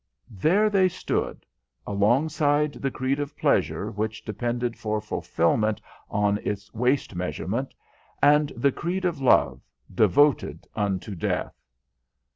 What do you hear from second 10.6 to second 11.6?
unto death!